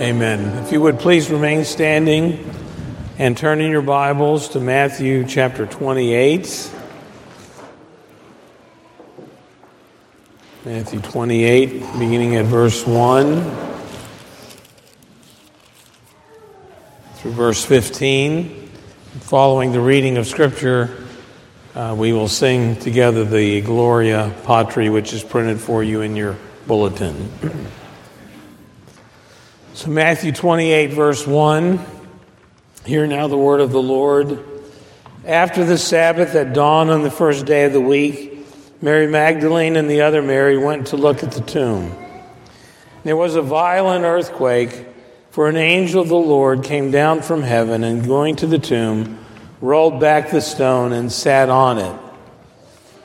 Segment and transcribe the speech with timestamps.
[0.00, 0.64] Amen.
[0.64, 2.50] If you would please remain standing
[3.18, 6.72] and turn in your Bibles to Matthew chapter 28.
[10.64, 11.68] Matthew 28,
[11.98, 13.44] beginning at verse 1
[17.16, 18.70] through verse 15.
[19.20, 21.06] Following the reading of Scripture,
[21.74, 26.38] uh, we will sing together the Gloria Patri, which is printed for you in your
[26.66, 27.30] bulletin.
[29.80, 31.80] So, Matthew 28, verse 1.
[32.84, 34.44] Hear now the word of the Lord.
[35.24, 38.46] After the Sabbath at dawn on the first day of the week,
[38.82, 41.96] Mary Magdalene and the other Mary went to look at the tomb.
[43.04, 44.86] There was a violent earthquake,
[45.30, 49.18] for an angel of the Lord came down from heaven and, going to the tomb,
[49.62, 51.98] rolled back the stone and sat on it.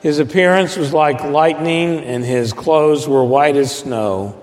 [0.02, 4.42] His appearance was like lightning, and his clothes were white as snow.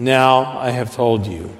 [0.00, 1.54] Now I have told you.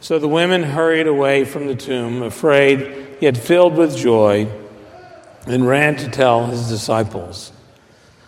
[0.00, 4.48] So the women hurried away from the tomb, afraid yet filled with joy,
[5.46, 7.52] and ran to tell his disciples.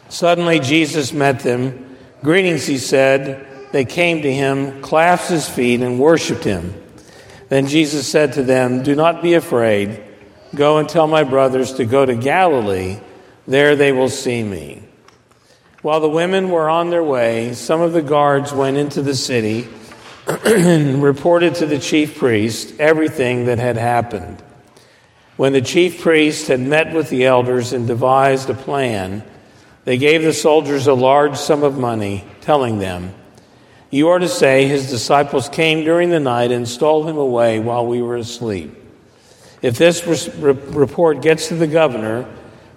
[0.09, 1.97] Suddenly Jesus met them.
[2.23, 3.45] Greetings, he said.
[3.73, 6.81] They came to him, clasped his feet, and worshiped him.
[7.49, 10.05] Then Jesus said to them, Do not be afraid.
[10.55, 13.01] Go and tell my brothers to go to Galilee.
[13.49, 14.86] There they will see me.
[15.83, 19.69] While the women were on their way, some of the guards went into the city
[20.27, 24.43] and reported to the chief priest everything that had happened.
[25.37, 29.23] When the chief priest had met with the elders and devised a plan,
[29.85, 33.15] they gave the soldiers a large sum of money, telling them,
[33.91, 37.87] You are to say, His disciples came during the night and stole him away while
[37.87, 38.75] we were asleep.
[39.61, 42.27] If this report gets to the governor,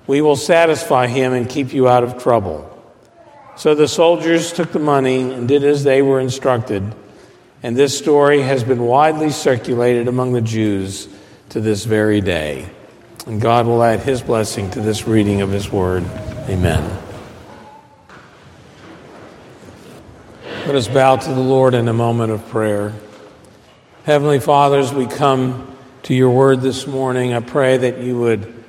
[0.06, 2.69] we will satisfy him and keep you out of trouble.
[3.60, 6.96] So the soldiers took the money and did as they were instructed,
[7.62, 11.10] and this story has been widely circulated among the Jews
[11.50, 12.70] to this very day.
[13.28, 16.06] And God will add his blessing to this reading of his word.
[16.48, 16.90] Amen.
[20.66, 22.94] Let us bow to the Lord in a moment of prayer.
[24.06, 28.64] Heavenly Fathers, we come to your word this morning, I pray that you would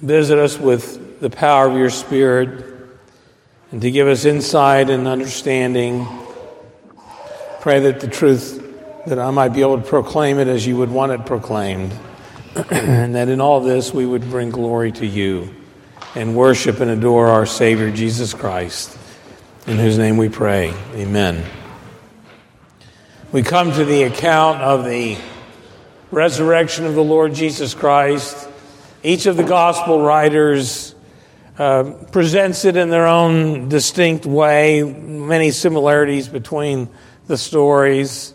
[0.00, 2.77] visit us with the power of your Spirit
[3.70, 6.06] and to give us insight and understanding.
[7.60, 8.62] Pray that the truth,
[9.06, 11.92] that I might be able to proclaim it as you would want it proclaimed,
[12.70, 15.54] and that in all this we would bring glory to you
[16.14, 18.96] and worship and adore our Savior Jesus Christ,
[19.66, 20.72] in whose name we pray.
[20.94, 21.44] Amen.
[23.30, 25.18] We come to the account of the
[26.10, 28.48] resurrection of the Lord Jesus Christ.
[29.02, 30.87] Each of the gospel writers
[31.58, 36.88] uh, presents it in their own distinct way, many similarities between
[37.26, 38.32] the stories.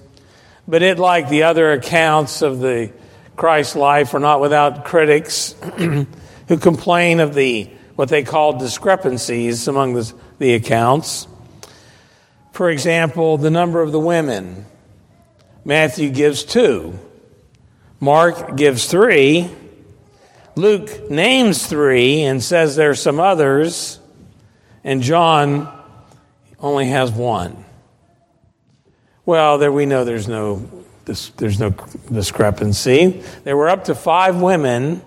[0.67, 2.91] But it, like the other accounts of the
[3.37, 9.93] Christ life, are not without critics who complain of the what they call discrepancies among
[9.93, 11.27] the, the accounts.
[12.51, 14.65] For example, the number of the women.
[15.63, 16.99] Matthew gives two.
[17.99, 19.49] Mark gives three.
[20.55, 23.99] Luke names three and says there's some others,
[24.83, 25.67] and John
[26.59, 27.65] only has one.
[29.25, 30.69] Well, there we know there's no
[31.05, 31.71] there's no
[32.11, 33.23] discrepancy.
[33.43, 35.01] There were up to five women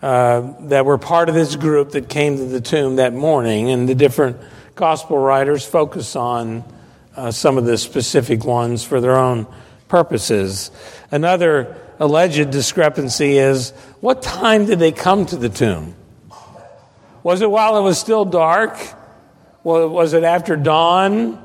[0.00, 3.88] uh, that were part of this group that came to the tomb that morning, and
[3.88, 4.36] the different
[4.76, 6.62] gospel writers focus on
[7.16, 9.46] uh, some of the specific ones for their own
[9.88, 10.70] purposes.
[11.10, 15.94] Another alleged discrepancy is what time did they come to the tomb?
[17.22, 18.78] Was it while it was still dark?
[19.64, 21.44] Was it after dawn?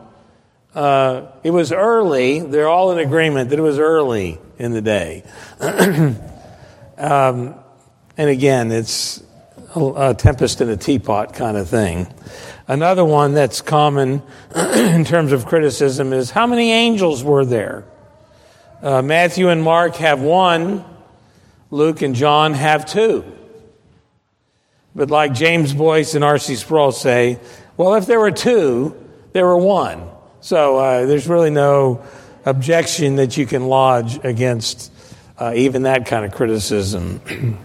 [0.74, 2.40] Uh, it was early.
[2.40, 5.24] They're all in agreement that it was early in the day.
[5.60, 7.56] um,
[8.18, 9.24] and again, it's
[9.76, 12.08] a tempest in a teapot kind of thing.
[12.68, 14.22] Another one that's common
[14.56, 17.84] in terms of criticism is how many angels were there?
[18.82, 20.86] Uh, Matthew and Mark have one,
[21.74, 23.26] Luke and John have two.
[24.94, 26.56] But like James Boice and R.C.
[26.56, 27.40] Sproul say,
[27.78, 28.96] well, if there were two,
[29.32, 30.08] there were one.
[30.40, 32.06] So uh, there's really no
[32.46, 34.92] objection that you can lodge against
[35.40, 37.22] uh, even that kind of criticism.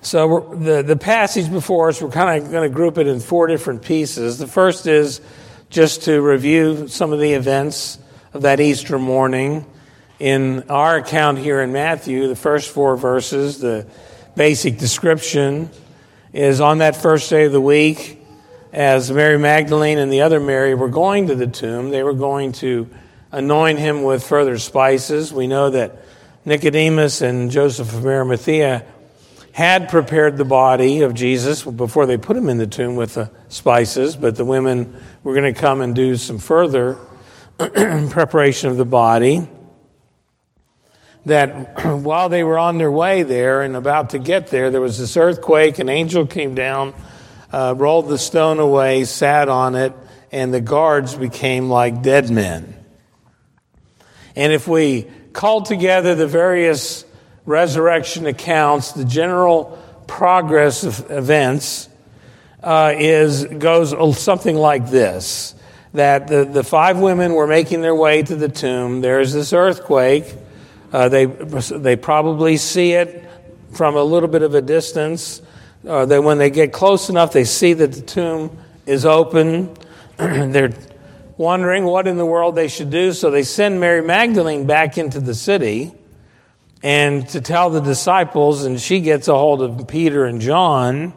[0.00, 3.48] so the, the passage before us, we're kind of going to group it in four
[3.48, 4.38] different pieces.
[4.38, 5.20] The first is
[5.68, 7.98] just to review some of the events
[8.32, 9.66] of that Easter morning.
[10.18, 13.86] In our account here in Matthew, the first four verses, the
[14.34, 15.70] basic description
[16.32, 18.20] is on that first day of the week,
[18.72, 22.50] as Mary Magdalene and the other Mary were going to the tomb, they were going
[22.54, 22.88] to
[23.30, 25.32] anoint him with further spices.
[25.32, 26.02] We know that
[26.44, 28.84] Nicodemus and Joseph of Arimathea
[29.52, 33.30] had prepared the body of Jesus before they put him in the tomb with the
[33.48, 36.98] spices, but the women were going to come and do some further
[37.58, 39.46] preparation of the body.
[41.26, 44.98] That while they were on their way there and about to get there, there was
[44.98, 45.78] this earthquake.
[45.78, 46.94] An angel came down,
[47.52, 49.92] uh, rolled the stone away, sat on it,
[50.32, 52.74] and the guards became like dead men.
[54.36, 57.04] And if we call together the various
[57.44, 61.88] resurrection accounts, the general progress of events
[62.62, 65.54] uh, is goes something like this:
[65.94, 69.00] that the, the five women were making their way to the tomb.
[69.00, 70.24] There's this earthquake.
[70.92, 73.28] Uh, they they probably see it
[73.72, 75.42] from a little bit of a distance.
[75.86, 79.72] Uh, that when they get close enough, they see that the tomb is open.
[80.16, 80.72] They're
[81.36, 85.20] wondering what in the world they should do, so they send Mary Magdalene back into
[85.20, 85.94] the city
[86.82, 91.12] and to tell the disciples, and she gets a hold of Peter and John.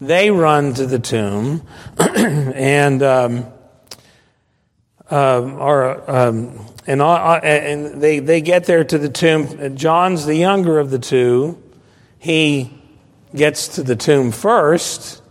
[0.00, 1.66] They run to the tomb
[1.98, 3.46] and um,
[5.12, 9.76] um, are, um, and, uh, and they, they get there to the tomb.
[9.76, 11.62] John's the younger of the two.
[12.18, 12.72] He
[13.34, 15.22] gets to the tomb first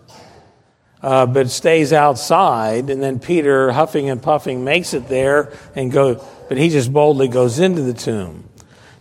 [1.01, 2.89] uh, but stays outside.
[2.89, 7.27] And then Peter, huffing and puffing, makes it there and go, but he just boldly
[7.27, 8.47] goes into the tomb.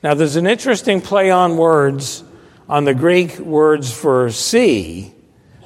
[0.02, 2.24] Now, there's an interesting play on words
[2.68, 5.14] on the Greek words for see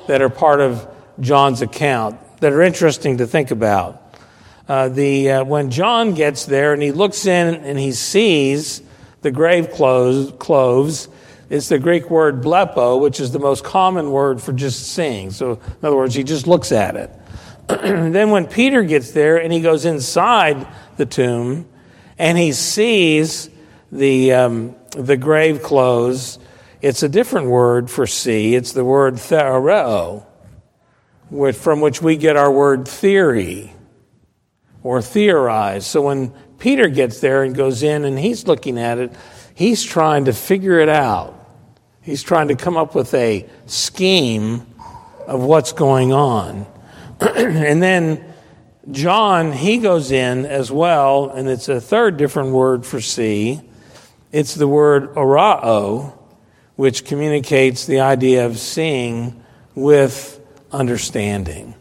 [0.09, 0.89] that are part of
[1.21, 4.04] John's account that are interesting to think about.
[4.67, 8.83] Uh, the, uh, when John gets there and he looks in and he sees
[9.21, 11.09] the grave clothes, clothes
[11.51, 15.31] it's the Greek word blepo, which is the most common word for just seeing.
[15.31, 17.11] So, in other words, he just looks at it.
[17.69, 20.67] then, when Peter gets there and he goes inside
[20.97, 21.67] the tomb
[22.19, 23.51] and he sees
[23.93, 26.39] the, um, the grave clothes,
[26.81, 28.55] it's a different word for see.
[28.55, 30.25] It's the word theoreo,
[31.55, 33.74] from which we get our word theory
[34.85, 35.85] or theorize.
[35.85, 39.13] So, when Peter gets there and goes in and he's looking at it,
[39.55, 41.41] He's trying to figure it out.
[42.03, 44.67] He's trying to come up with a scheme
[45.27, 46.67] of what's going on.
[47.21, 48.35] and then
[48.91, 53.63] John, he goes in as well, and it's a third different word for see.
[54.33, 56.19] It's the word orao,
[56.75, 59.43] which communicates the idea of seeing
[59.77, 60.41] with
[60.73, 61.75] understanding.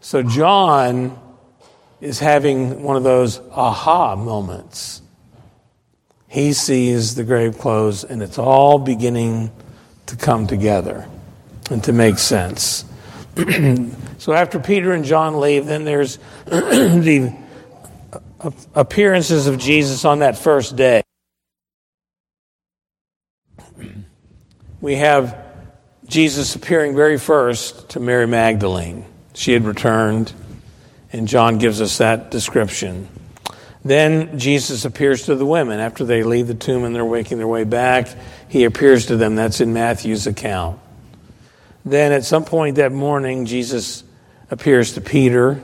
[0.00, 1.20] So John
[2.00, 5.02] is having one of those aha moments
[6.28, 9.50] he sees the grave clothes, and it's all beginning
[10.06, 11.08] to come together
[11.70, 12.84] and to make sense.
[14.18, 17.34] so after Peter and John leave, then there's the
[18.74, 21.02] appearances of Jesus on that first day.
[24.80, 25.42] We have
[26.06, 29.04] Jesus appearing very first to Mary Magdalene.
[29.34, 30.32] She had returned,
[31.16, 33.08] and John gives us that description.
[33.84, 37.46] Then Jesus appears to the women after they leave the tomb and they're making their
[37.46, 38.08] way back.
[38.48, 39.36] He appears to them.
[39.36, 40.80] That's in Matthew's account.
[41.84, 44.02] Then at some point that morning, Jesus
[44.50, 45.62] appears to Peter.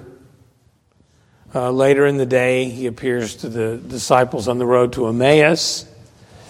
[1.54, 5.84] Uh, later in the day, he appears to the disciples on the road to Emmaus.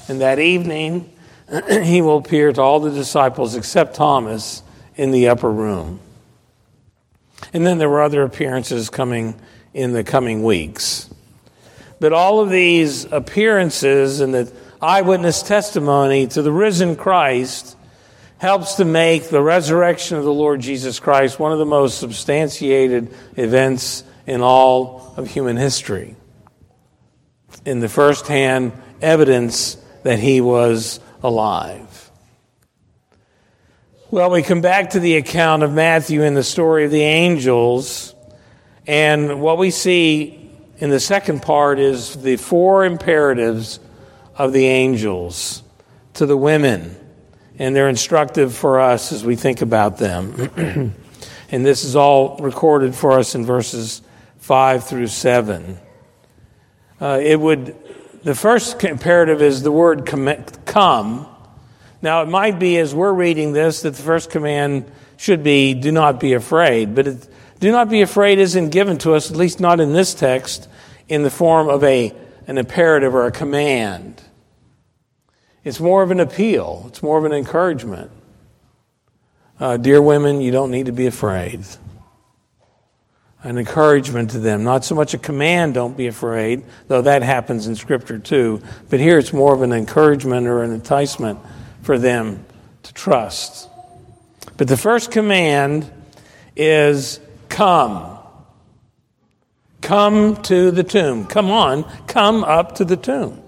[0.08, 1.10] And that evening,
[1.70, 4.62] he will appear to all the disciples except Thomas
[4.94, 6.00] in the upper room.
[7.52, 9.40] And then there were other appearances coming
[9.74, 11.08] in the coming weeks.
[12.00, 17.76] But all of these appearances and the eyewitness testimony to the risen Christ
[18.38, 23.14] helps to make the resurrection of the Lord Jesus Christ one of the most substantiated
[23.36, 26.16] events in all of human history.
[27.64, 31.91] In the firsthand evidence that he was alive.
[34.12, 38.14] Well, we come back to the account of Matthew in the story of the angels,
[38.86, 43.80] and what we see in the second part is the four imperatives
[44.36, 45.62] of the angels
[46.12, 46.94] to the women.
[47.58, 50.34] And they're instructive for us as we think about them.
[51.50, 54.02] and this is all recorded for us in verses
[54.40, 55.78] 5 through 7.
[57.00, 57.74] uh, it would,
[58.24, 61.31] the first imperative is the word come.
[62.02, 65.92] Now, it might be as we're reading this that the first command should be do
[65.92, 67.28] not be afraid, but it,
[67.60, 70.68] do not be afraid isn't given to us, at least not in this text,
[71.08, 72.12] in the form of a,
[72.48, 74.20] an imperative or a command.
[75.62, 78.10] It's more of an appeal, it's more of an encouragement.
[79.60, 81.64] Uh, dear women, you don't need to be afraid.
[83.44, 84.64] An encouragement to them.
[84.64, 88.60] Not so much a command, don't be afraid, though that happens in Scripture too.
[88.90, 91.38] But here it's more of an encouragement or an enticement
[91.82, 92.44] for them
[92.84, 93.68] to trust.
[94.56, 95.90] But the first command
[96.56, 98.18] is come.
[99.80, 101.26] Come to the tomb.
[101.26, 103.42] Come on, come up to the tomb.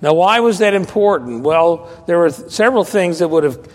[0.00, 1.44] Now, why was that important?
[1.44, 3.70] Well, there were several things that would have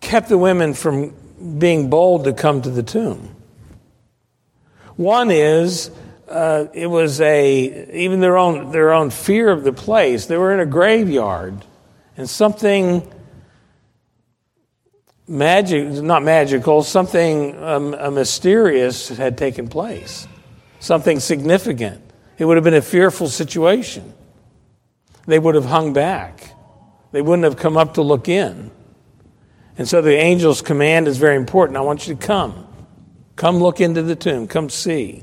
[0.00, 1.12] kept the women from
[1.58, 3.34] being bold to come to the tomb.
[4.94, 5.90] One is
[6.28, 10.26] uh, it was a even their own their own fear of the place.
[10.26, 11.64] They were in a graveyard,
[12.16, 13.12] and something
[15.28, 20.28] magic not magical something um, mysterious had taken place
[20.78, 22.00] something significant
[22.38, 24.14] it would have been a fearful situation
[25.26, 26.52] they would have hung back
[27.10, 28.70] they wouldn't have come up to look in
[29.78, 31.76] and so the angel's command is very important.
[31.76, 32.66] I want you to come.
[33.36, 34.46] Come look into the tomb.
[34.46, 35.22] Come see.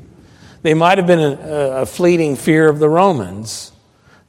[0.63, 3.72] They might have been a, a fleeting fear of the Romans.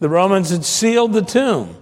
[0.00, 1.76] The Romans had sealed the tomb.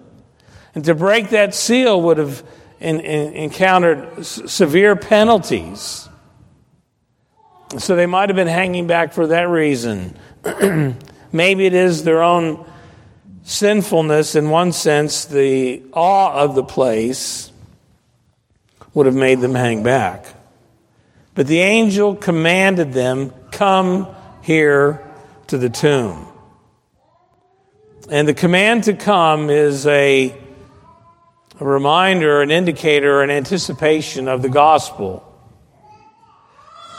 [0.74, 2.44] And to break that seal would have
[2.78, 6.08] in, in, encountered s- severe penalties.
[7.78, 10.16] So they might have been hanging back for that reason.
[11.32, 12.66] Maybe it is their own
[13.44, 17.50] sinfulness, in one sense, the awe of the place
[18.92, 20.26] would have made them hang back.
[21.34, 25.02] But the angel commanded them, Come here
[25.46, 26.26] to the tomb.
[28.10, 30.36] And the command to come is a,
[31.60, 35.28] a reminder, an indicator, an anticipation of the gospel.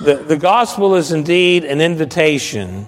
[0.02, 2.88] The, the gospel is indeed an invitation.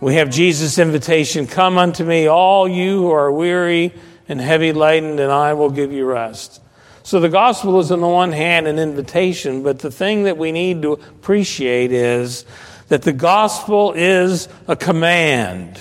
[0.00, 3.92] We have Jesus' invitation Come unto me, all you who are weary
[4.28, 6.60] and heavy laden, and I will give you rest.
[7.02, 10.52] So the gospel is, on the one hand, an invitation, but the thing that we
[10.52, 12.44] need to appreciate is
[12.92, 15.80] that the gospel is a command.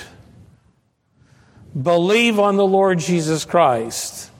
[1.75, 4.31] Believe on the Lord Jesus Christ.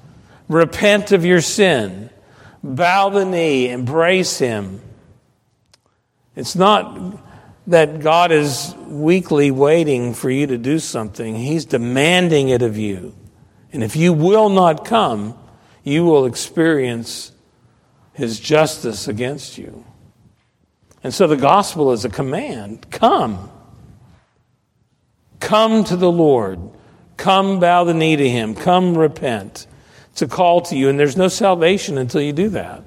[0.47, 2.09] Repent of your sin.
[2.63, 3.69] Bow the knee.
[3.69, 4.79] Embrace Him.
[6.33, 7.19] It's not
[7.67, 13.13] that God is weakly waiting for you to do something, He's demanding it of you.
[13.73, 15.37] And if you will not come,
[15.83, 17.33] you will experience
[18.13, 19.83] his justice against you.
[21.03, 23.50] And so the gospel is a command come.
[25.39, 26.60] Come to the Lord.
[27.17, 28.55] Come bow the knee to him.
[28.55, 29.67] Come repent.
[30.12, 32.84] It's a call to you, and there's no salvation until you do that.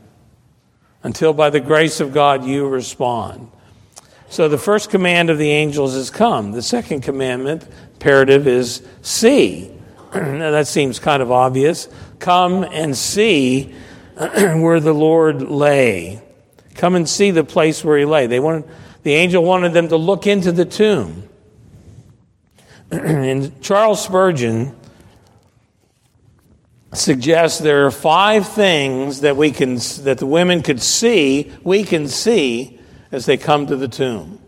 [1.03, 3.51] Until by the grace of God you respond.
[4.29, 6.53] So the first command of the angels is come.
[6.53, 9.71] The second commandment, imperative, is see.
[10.15, 11.89] now that seems kind of obvious.
[12.19, 13.75] Come and see
[14.17, 16.24] where the Lord lay.
[16.75, 18.27] Come and see the place where he lay.
[18.27, 18.69] They wanted,
[19.03, 21.29] the angel wanted them to look into the tomb.
[22.91, 24.75] and Charles Spurgeon
[26.93, 32.09] suggests there are five things that we can that the women could see, we can
[32.09, 32.79] see
[33.11, 34.41] as they come to the tomb.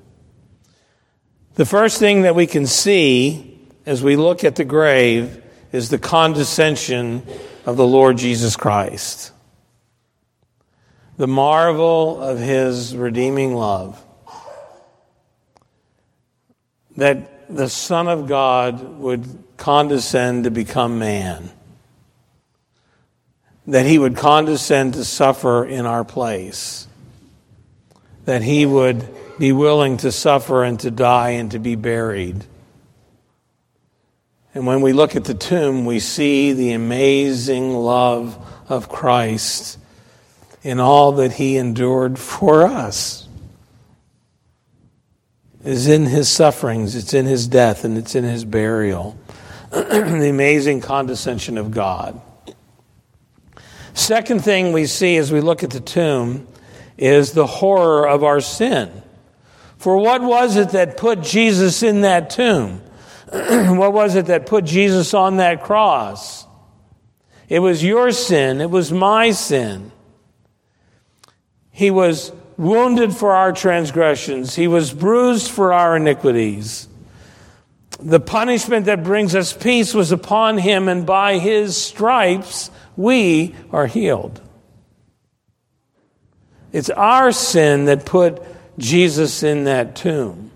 [1.55, 5.43] The first thing that we can see as we look at the grave
[5.73, 7.23] is the condescension
[7.65, 9.33] of the Lord Jesus Christ.
[11.17, 14.03] The marvel of his redeeming love.
[16.97, 21.51] That the Son of God would condescend to become man.
[23.67, 26.87] That he would condescend to suffer in our place.
[28.25, 29.09] That he would
[29.39, 32.45] be willing to suffer and to die and to be buried
[34.57, 38.39] and when we look at the tomb, we see the amazing love
[38.71, 39.77] of Christ
[40.67, 43.29] in all that he endured for us.
[45.65, 49.17] Is in his sufferings, it's in his death, and it's in his burial.
[49.71, 52.21] the amazing condescension of God.
[53.95, 56.49] Second thing we see as we look at the tomb
[56.99, 58.91] is the horror of our sin.
[59.79, 62.81] For what was it that put Jesus in that tomb?
[63.31, 66.45] what was it that put Jesus on that cross?
[67.49, 69.93] It was your sin, it was my sin.
[71.77, 76.89] He was wounded for our transgressions, he was bruised for our iniquities.
[78.01, 83.87] The punishment that brings us peace was upon him, and by his stripes we are
[83.87, 84.41] healed.
[86.73, 88.43] It's our sin that put
[88.79, 90.51] Jesus in that tomb.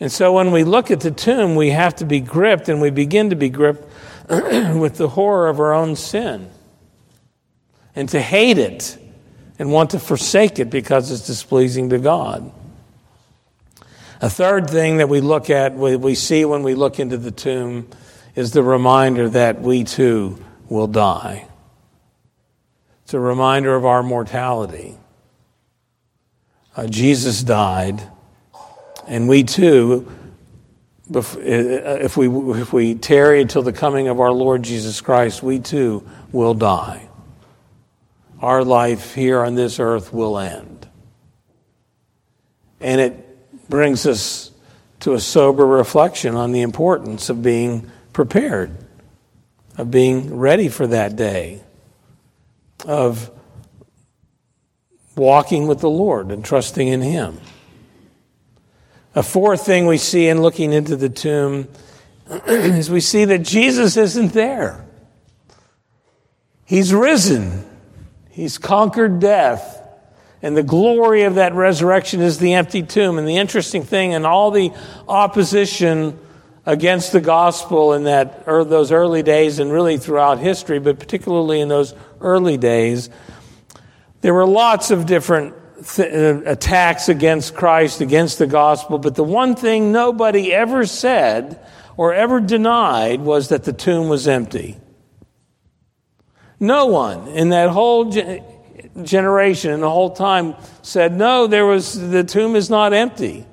[0.00, 2.88] And so when we look at the tomb, we have to be gripped, and we
[2.88, 3.86] begin to be gripped
[4.30, 6.50] with the horror of our own sin
[7.94, 8.96] and to hate it
[9.58, 12.50] and want to forsake it because it's displeasing to God.
[14.20, 17.88] A third thing that we look at, we see when we look into the tomb,
[18.34, 21.46] is the reminder that we too will die.
[23.04, 24.96] It's a reminder of our mortality.
[26.76, 28.02] Uh, Jesus died,
[29.06, 30.10] and we too,
[31.12, 32.28] if we,
[32.60, 37.08] if we tarry until the coming of our Lord Jesus Christ, we too will die
[38.42, 40.88] our life here on this earth will end.
[42.80, 44.50] And it brings us
[45.00, 48.76] to a sober reflection on the importance of being prepared,
[49.78, 51.62] of being ready for that day,
[52.84, 53.30] of
[55.14, 57.40] walking with the Lord and trusting in Him.
[59.14, 61.68] A fourth thing we see in looking into the tomb
[62.46, 64.84] is we see that Jesus isn't there.
[66.64, 67.71] He's risen.
[68.32, 69.78] He's conquered death.
[70.40, 73.18] And the glory of that resurrection is the empty tomb.
[73.18, 74.72] And the interesting thing, in all the
[75.06, 76.18] opposition
[76.64, 81.60] against the gospel in that or those early days, and really throughout history, but particularly
[81.60, 83.10] in those early days,
[84.22, 85.54] there were lots of different
[85.94, 88.98] th- uh, attacks against Christ, against the gospel.
[88.98, 91.60] But the one thing nobody ever said
[91.96, 94.78] or ever denied was that the tomb was empty.
[96.62, 98.40] No one in that whole ge-
[99.02, 103.44] generation the whole time said, no, there was, the tomb is not empty.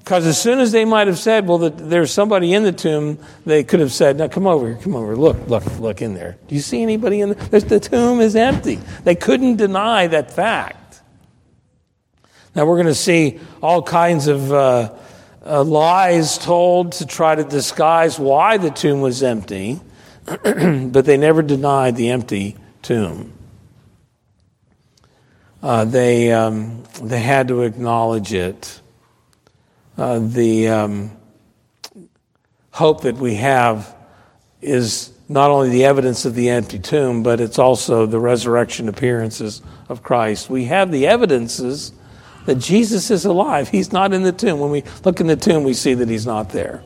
[0.00, 3.18] Because as soon as they might have said, well, the, there's somebody in the tomb,
[3.46, 6.36] they could have said, now come over here, come over, look, look, look in there.
[6.46, 7.60] Do you see anybody in there?
[7.60, 8.78] The tomb is empty.
[9.04, 11.00] They couldn't deny that fact.
[12.54, 14.94] Now we're going to see all kinds of uh,
[15.46, 19.80] uh, lies told to try to disguise why the tomb was empty.
[20.92, 23.32] but they never denied the empty tomb.
[25.62, 28.80] Uh, they, um, they had to acknowledge it.
[29.96, 31.10] Uh, the um,
[32.70, 33.94] hope that we have
[34.60, 39.62] is not only the evidence of the empty tomb, but it's also the resurrection appearances
[39.88, 40.48] of Christ.
[40.48, 41.92] We have the evidences
[42.46, 43.68] that Jesus is alive.
[43.68, 44.60] He's not in the tomb.
[44.60, 46.82] When we look in the tomb, we see that he's not there.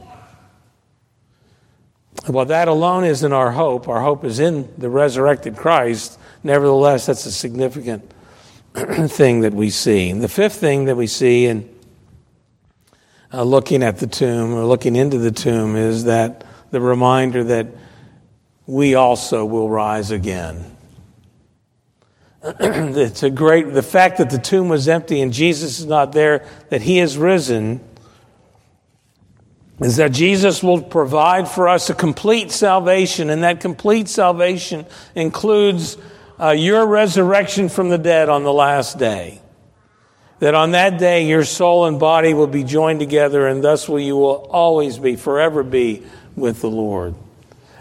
[2.28, 3.88] Well, that alone isn't our hope.
[3.88, 6.18] Our hope is in the resurrected Christ.
[6.44, 8.08] Nevertheless, that's a significant
[8.74, 10.08] thing that we see.
[10.08, 11.68] And the fifth thing that we see in
[13.32, 17.66] uh, looking at the tomb or looking into the tomb is that the reminder that
[18.66, 20.76] we also will rise again.
[22.44, 26.46] it's a great, the fact that the tomb was empty and Jesus is not there,
[26.70, 27.80] that he is risen
[29.82, 35.96] is that Jesus will provide for us a complete salvation, and that complete salvation includes
[36.40, 39.40] uh, your resurrection from the dead on the last day.
[40.38, 44.00] That on that day your soul and body will be joined together, and thus will
[44.00, 46.04] you will always be, forever be
[46.36, 47.14] with the Lord.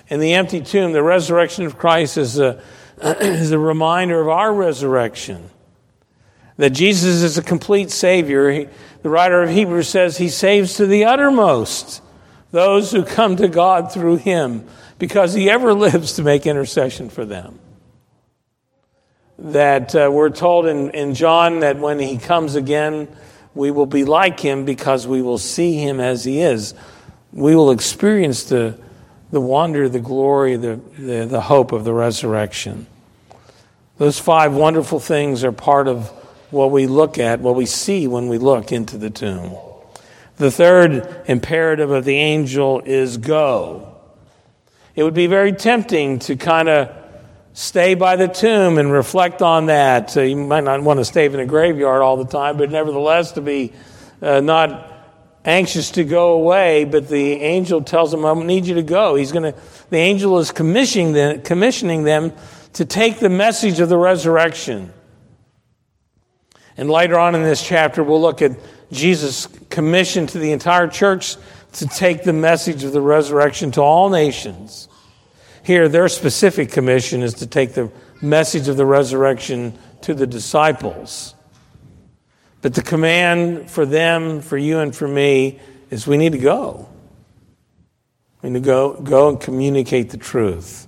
[0.07, 2.61] In the empty tomb, the resurrection of Christ is a,
[3.01, 5.49] is a reminder of our resurrection.
[6.57, 8.51] That Jesus is a complete Savior.
[8.51, 8.67] He,
[9.01, 12.01] the writer of Hebrews says he saves to the uttermost
[12.51, 14.67] those who come to God through him
[14.99, 17.59] because he ever lives to make intercession for them.
[19.39, 23.07] That uh, we're told in, in John that when he comes again,
[23.55, 26.75] we will be like him because we will see him as he is.
[27.33, 28.77] We will experience the,
[29.31, 32.85] the wonder, the glory, the, the, the hope of the resurrection.
[33.97, 36.11] Those five wonderful things are part of
[36.51, 39.55] what we look at, what we see when we look into the tomb.
[40.37, 43.95] The third imperative of the angel is go.
[44.95, 46.89] It would be very tempting to kind of
[47.53, 50.09] stay by the tomb and reflect on that.
[50.09, 53.33] So you might not want to stay in a graveyard all the time, but nevertheless
[53.33, 53.73] to be
[54.21, 54.87] uh, not
[55.45, 56.85] anxious to go away.
[56.85, 59.59] But the angel tells them, "I need you to go." He's going to.
[59.89, 62.33] The angel is commissioning them, commissioning them
[62.73, 64.93] to take the message of the resurrection
[66.81, 68.57] and later on in this chapter, we'll look at
[68.91, 71.37] Jesus' commission to the entire church
[71.73, 74.89] to take the message of the resurrection to all nations.
[75.61, 81.35] Here, their specific commission is to take the message of the resurrection to the disciples.
[82.63, 85.59] But the command for them, for you, and for me
[85.91, 86.89] is we need to go.
[88.41, 90.87] We need to go, go and communicate the truth.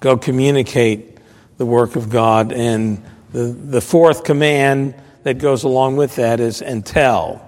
[0.00, 1.16] Go communicate
[1.56, 2.52] the work of God.
[2.52, 7.42] And the, the fourth command that goes along with that is and tell.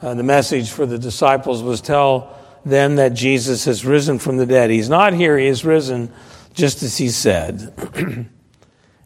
[0.00, 4.46] Uh, the message for the disciples was tell them that Jesus has risen from the
[4.46, 4.70] dead.
[4.70, 6.10] He's not here, he is risen
[6.54, 7.72] just as he said.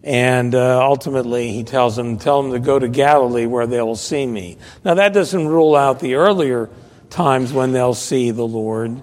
[0.05, 3.97] and uh, ultimately, he tells them, Tell them to go to Galilee where they will
[3.97, 4.59] see me.
[4.85, 6.71] Now, that doesn't rule out the earlier
[7.11, 9.03] times when they'll see the Lord,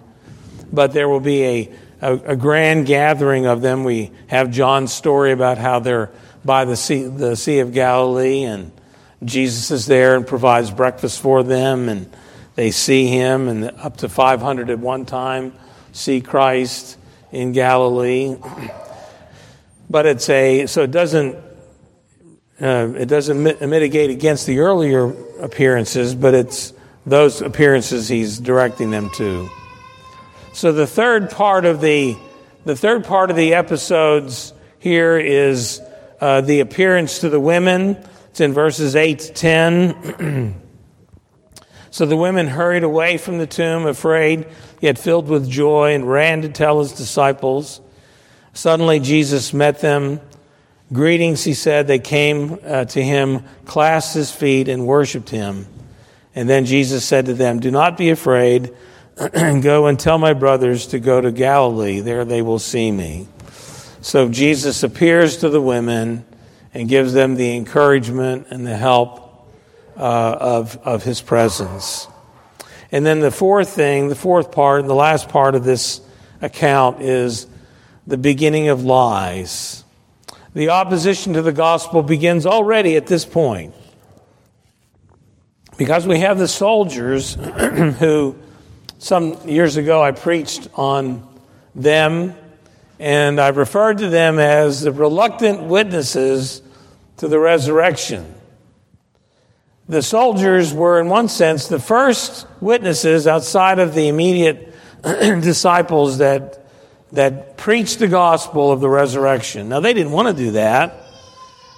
[0.72, 3.84] but there will be a, a, a grand gathering of them.
[3.84, 6.12] We have John's story about how they're
[6.44, 8.72] by the sea, the sea of Galilee, and
[9.24, 12.12] Jesus is there and provides breakfast for them, and
[12.56, 15.54] they see him, and up to 500 at one time
[15.92, 16.98] see Christ
[17.32, 18.36] in Galilee.
[19.92, 21.36] But it's a so it doesn't
[22.62, 26.74] uh, it doesn't mitigate against the earlier appearances, but it's
[27.08, 29.50] those appearances he's directing them to.
[30.54, 32.16] So the third part of the
[32.66, 35.82] the third part of the episodes here is
[36.20, 37.98] uh, the appearance to the women.
[38.30, 40.62] It's in verses eight to ten.
[41.92, 44.48] so the women hurried away from the tomb, afraid
[44.82, 47.82] yet filled with joy, and ran to tell his disciples.
[48.54, 50.22] Suddenly Jesus met them.
[50.92, 51.88] Greetings, he said.
[51.88, 55.68] They came uh, to him, clasped his feet, and worshiped him.
[56.36, 58.74] And then Jesus said to them, Do not be afraid.
[59.34, 62.00] go and tell my brothers to go to Galilee.
[62.00, 63.28] There they will see me.
[64.02, 66.26] So Jesus appears to the women
[66.74, 69.50] and gives them the encouragement and the help
[69.98, 72.08] uh, of, of his presence.
[72.92, 76.02] And then the fourth thing, the fourth part, and the last part of this
[76.42, 77.48] account is
[78.08, 79.84] the beginning of lies.
[80.54, 83.76] The opposition to the gospel begins already at this point.
[85.78, 87.34] Because we have the soldiers
[88.00, 88.36] who,
[88.98, 91.28] some years ago, I preached on
[91.76, 92.36] them,
[93.00, 96.62] and I referred to them as the reluctant witnesses
[97.18, 98.36] to the resurrection
[99.90, 106.64] the soldiers were, in one sense, the first witnesses outside of the immediate disciples that,
[107.12, 109.68] that preached the gospel of the resurrection.
[109.68, 110.96] Now, they didn't want to do that.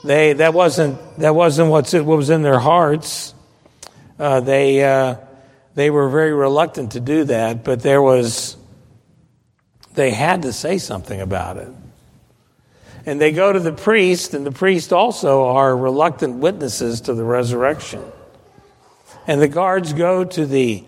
[0.04, 3.34] They, that, wasn't, that wasn't what's, what was in their hearts.
[4.20, 5.16] Uh, they, uh,
[5.76, 8.58] they were very reluctant to do that, but there was,
[9.94, 11.70] they had to say something about it.
[13.06, 17.24] And they go to the priest, and the priest also are reluctant witnesses to the
[17.24, 18.04] resurrection.
[19.28, 20.84] And the guards go to the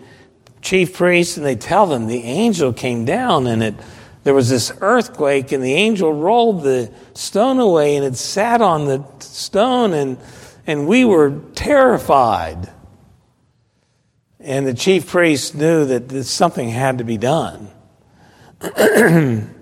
[0.60, 3.74] chief priest and they tell them the angel came down and it
[4.24, 8.86] there was this earthquake and the angel rolled the stone away and it sat on
[8.86, 10.16] the stone and
[10.66, 12.70] and we were terrified.
[14.40, 17.70] And the chief priest knew that something had to be done.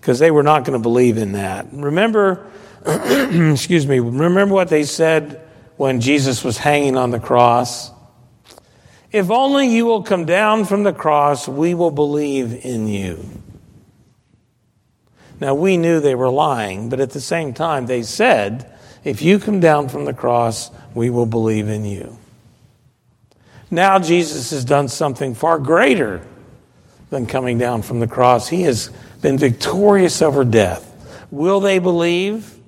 [0.00, 1.66] because they were not going to believe in that.
[1.72, 2.50] Remember,
[2.86, 7.90] excuse me, remember what they said when Jesus was hanging on the cross?
[9.12, 13.24] If only you will come down from the cross, we will believe in you.
[15.38, 18.72] Now, we knew they were lying, but at the same time, they said,
[19.04, 22.18] If you come down from the cross, we will believe in you.
[23.70, 26.22] Now, Jesus has done something far greater
[27.10, 28.48] than coming down from the cross.
[28.48, 28.90] He has
[29.22, 31.26] been victorious over death.
[31.30, 32.58] Will they believe?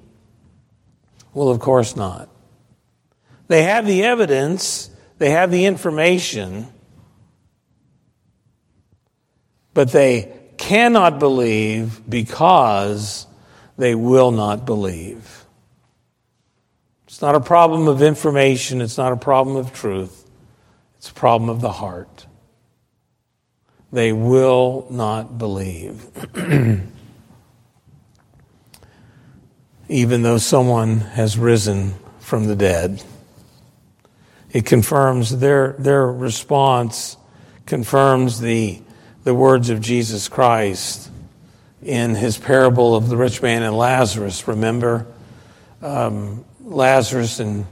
[1.35, 2.29] Well, of course not.
[3.49, 6.67] They have the evidence, they have the information,
[9.73, 13.27] but they cannot believe because
[13.79, 15.47] they will not believe.
[17.07, 20.29] It's not a problem of information, it's not a problem of truth,
[20.99, 22.18] it's a problem of the heart
[23.93, 26.07] they will not believe.
[29.89, 33.03] Even though someone has risen from the dead.
[34.51, 37.17] It confirms their, their response,
[37.67, 38.81] confirms the,
[39.25, 41.11] the words of Jesus Christ
[41.83, 44.47] in his parable of the rich man and Lazarus.
[44.47, 45.07] Remember,
[45.81, 47.67] um, Lazarus and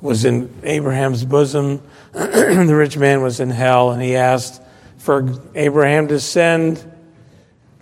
[0.00, 1.82] was in Abraham's bosom.
[2.12, 4.62] the rich man was in hell, and he asked
[5.00, 6.84] for Abraham to send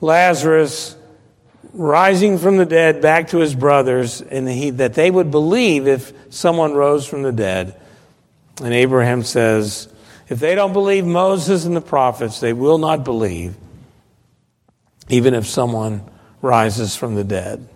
[0.01, 0.97] Lazarus
[1.73, 6.13] rising from the dead back to his brothers and he, that they would believe if
[6.31, 7.79] someone rose from the dead.
[8.63, 9.93] And Abraham says,
[10.29, 13.57] if they don't believe Moses and the prophets, they will not believe,
[15.09, 16.09] even if someone
[16.41, 17.69] rises from the dead.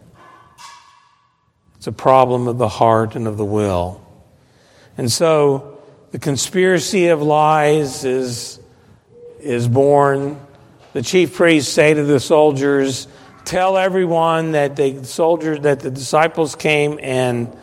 [1.79, 4.01] It's a problem of the heart and of the will.
[4.97, 8.61] And so the conspiracy of lies is,
[9.43, 10.41] is born.
[10.93, 13.09] The chief priests say to the soldiers,
[13.45, 17.57] Tell everyone that the soldiers, that the disciples came and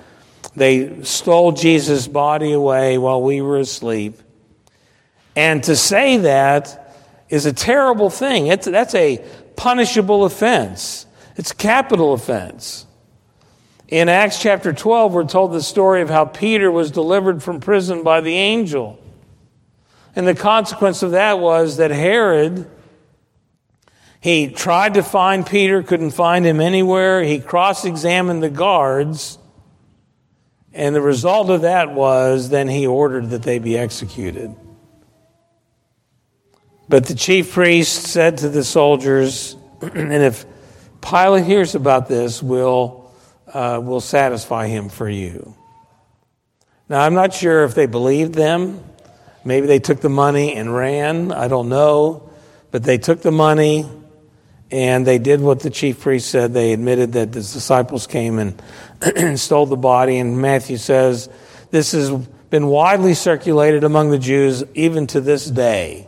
[0.56, 4.20] they stole Jesus' body away while we were asleep.
[5.36, 6.96] And to say that
[7.30, 8.48] is a terrible thing.
[8.48, 9.24] It's, that's a
[9.56, 11.06] punishable offense,
[11.38, 12.86] it's a capital offense.
[13.88, 18.04] In Acts chapter 12, we're told the story of how Peter was delivered from prison
[18.04, 19.00] by the angel.
[20.16, 22.70] And the consequence of that was that Herod,
[24.20, 27.24] he tried to find Peter, couldn't find him anywhere.
[27.24, 29.38] He cross examined the guards.
[30.74, 34.56] And the result of that was then he ordered that they be executed.
[36.88, 40.46] But the chief priest said to the soldiers, and if
[41.02, 43.00] Pilate hears about this, we'll
[43.54, 45.56] uh, will satisfy him for you.
[46.88, 48.84] Now, I'm not sure if they believed them.
[49.44, 51.32] Maybe they took the money and ran.
[51.32, 52.30] I don't know.
[52.72, 53.90] But they took the money
[54.72, 56.54] and they did what the chief priest said.
[56.54, 58.38] They admitted that the disciples came
[59.02, 60.18] and stole the body.
[60.18, 61.30] And Matthew says
[61.72, 62.12] this has
[62.50, 66.08] been widely circulated among the Jews even to this day.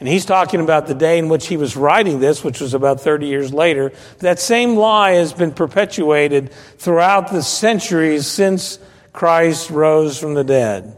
[0.00, 3.00] And he's talking about the day in which he was writing this, which was about
[3.00, 3.92] 30 years later.
[4.18, 8.80] That same lie has been perpetuated throughout the centuries since
[9.12, 10.96] Christ rose from the dead.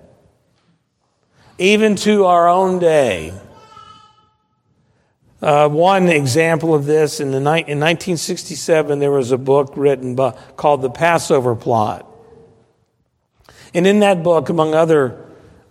[1.59, 3.33] Even to our own day.
[5.41, 10.31] Uh, one example of this in, the, in 1967, there was a book written by,
[10.57, 12.07] called The Passover Plot.
[13.75, 15.23] And in that book, among other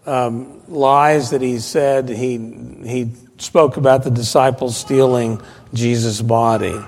[0.06, 2.38] um, lies that he said, he,
[2.86, 5.42] he spoke about the disciples stealing
[5.74, 6.80] Jesus' body.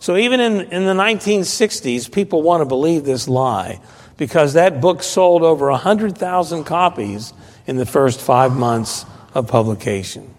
[0.00, 3.80] So even in, in the 1960s, people want to believe this lie
[4.16, 7.32] because that book sold over 100,000 copies
[7.66, 10.34] in the first five months of publication.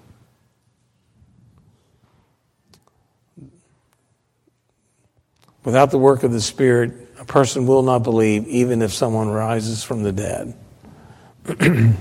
[5.63, 9.83] Without the work of the Spirit, a person will not believe, even if someone rises
[9.83, 10.55] from the dead.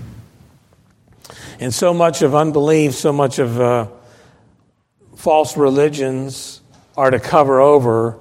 [1.60, 3.88] And so much of unbelief, so much of uh,
[5.14, 6.62] false religions
[6.96, 8.18] are to cover over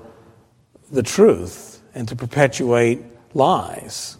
[0.91, 2.99] the truth and to perpetuate
[3.33, 4.17] lies.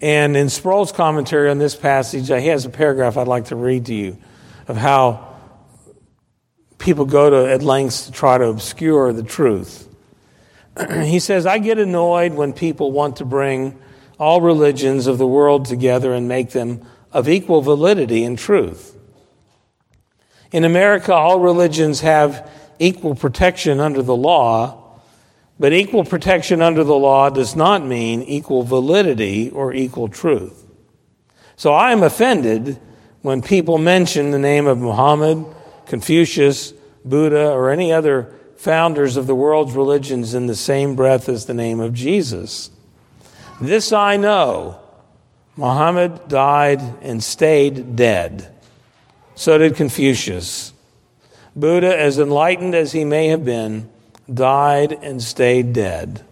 [0.00, 3.86] And in Sproul's commentary on this passage, he has a paragraph I'd like to read
[3.86, 4.18] to you
[4.68, 5.36] of how
[6.78, 9.88] people go to at lengths to try to obscure the truth.
[11.02, 13.78] he says, I get annoyed when people want to bring
[14.18, 18.96] all religions of the world together and make them of equal validity and truth.
[20.52, 24.85] In America, all religions have equal protection under the law,
[25.58, 30.66] but equal protection under the law does not mean equal validity or equal truth.
[31.56, 32.78] So I am offended
[33.22, 35.44] when people mention the name of Muhammad,
[35.86, 36.72] Confucius,
[37.04, 41.54] Buddha, or any other founders of the world's religions in the same breath as the
[41.54, 42.70] name of Jesus.
[43.60, 44.78] This I know
[45.56, 48.52] Muhammad died and stayed dead.
[49.34, 50.72] So did Confucius.
[51.54, 53.88] Buddha, as enlightened as he may have been,
[54.32, 56.24] died and stayed dead.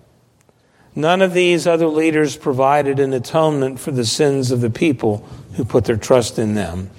[0.94, 5.64] None of these other leaders provided an atonement for the sins of the people who
[5.64, 6.90] put their trust in them.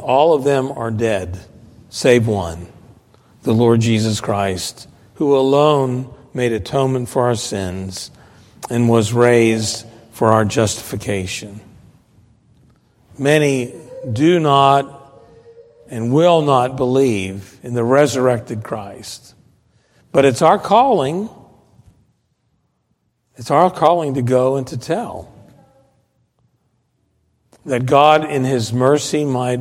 [0.00, 1.38] All of them are dead,
[1.90, 2.68] save one,
[3.42, 8.10] the Lord Jesus Christ, who alone made atonement for our sins
[8.70, 11.60] and was raised for our justification.
[13.18, 13.74] Many
[14.12, 14.97] do not
[15.88, 19.34] and will not believe in the resurrected Christ.
[20.12, 21.28] But it's our calling.
[23.36, 25.32] It's our calling to go and to tell.
[27.64, 29.60] That God, in His mercy, might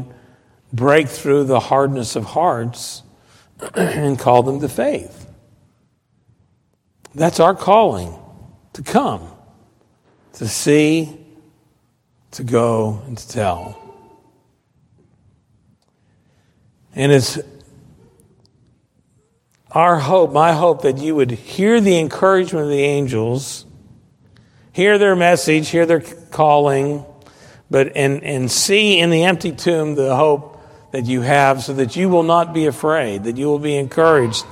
[0.71, 3.03] break through the hardness of hearts
[3.75, 5.25] and call them to faith.
[7.15, 8.13] That's our calling
[8.73, 9.27] to come,
[10.33, 11.17] to see,
[12.31, 13.86] to go, and to tell.
[16.97, 17.37] And it's
[19.69, 23.67] our hope, my hope, that you would hear the encouragement of the angels,
[24.73, 27.05] hear their message, hear their calling,
[27.69, 30.59] but and, and see in the empty tomb the hope
[30.91, 34.43] that you have so that you will not be afraid, that you will be encouraged,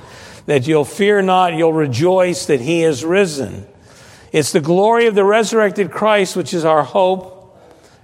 [0.46, 3.66] that you'll fear not, you'll rejoice that he is risen.
[4.30, 7.58] It's the glory of the resurrected Christ which is our hope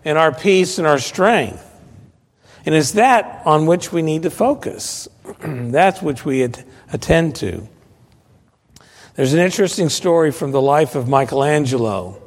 [0.04, 1.68] and our peace and our strength.
[2.64, 5.08] And it's that on which we need to focus.
[5.40, 6.42] That's which we
[6.92, 7.68] attend to.
[9.14, 12.20] There's an interesting story from the life of Michelangelo.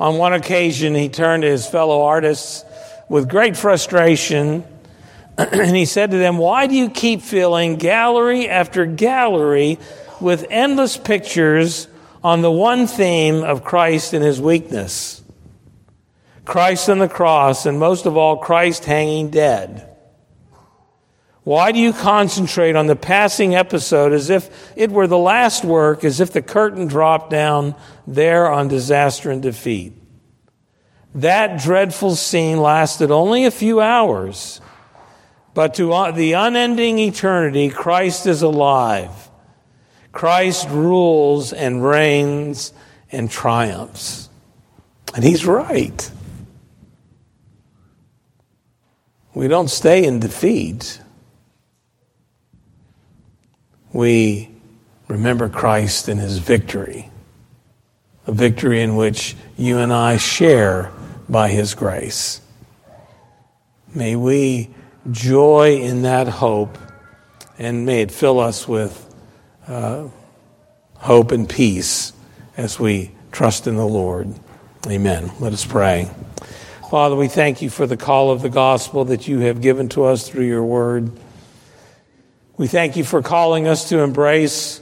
[0.00, 2.64] On one occasion, he turned to his fellow artists
[3.08, 4.64] with great frustration
[5.38, 9.78] and he said to them, Why do you keep filling gallery after gallery
[10.20, 11.88] with endless pictures
[12.24, 15.22] on the one theme of Christ and his weakness?
[16.46, 19.92] Christ on the cross, and most of all, Christ hanging dead.
[21.42, 26.02] Why do you concentrate on the passing episode as if it were the last work,
[26.02, 27.74] as if the curtain dropped down
[28.06, 29.92] there on disaster and defeat?
[31.16, 34.60] That dreadful scene lasted only a few hours,
[35.54, 39.30] but to uh, the unending eternity, Christ is alive.
[40.12, 42.72] Christ rules and reigns
[43.10, 44.28] and triumphs.
[45.14, 46.10] And he's right.
[49.36, 50.98] We don't stay in defeat.
[53.92, 54.48] We
[55.08, 57.10] remember Christ and his victory,
[58.26, 60.90] a victory in which you and I share
[61.28, 62.40] by his grace.
[63.94, 64.70] May we
[65.10, 66.78] joy in that hope
[67.58, 69.14] and may it fill us with
[69.68, 70.08] uh,
[70.94, 72.14] hope and peace
[72.56, 74.32] as we trust in the Lord.
[74.86, 75.30] Amen.
[75.40, 76.10] Let us pray.
[76.90, 80.04] Father, we thank you for the call of the gospel that you have given to
[80.04, 81.10] us through your word.
[82.56, 84.80] We thank you for calling us to embrace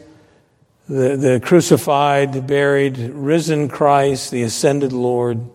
[0.86, 5.48] the, the crucified, buried, risen Christ, the ascended Lord.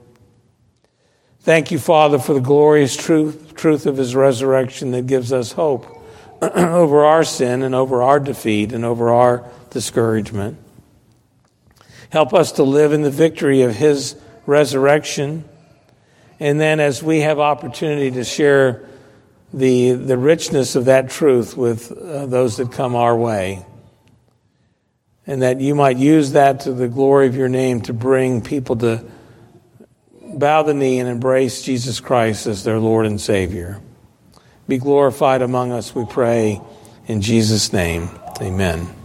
[1.42, 6.04] Thank you, Father, for the glorious truth, truth of his resurrection that gives us hope
[6.42, 10.58] over our sin and over our defeat and over our discouragement.
[12.10, 14.16] Help us to live in the victory of his
[14.48, 15.48] resurrection
[16.39, 18.86] and then as we have opportunity to share
[19.54, 23.65] the, the richness of that truth with uh, those that come our way,
[25.28, 28.75] and that you might use that to the glory of your name to bring people
[28.78, 29.04] to
[30.21, 33.82] bow the knee and embrace Jesus Christ as their Lord and Savior.
[34.67, 36.62] Be glorified among us, we pray,
[37.08, 38.10] in Jesus' name.
[38.39, 38.99] Amen.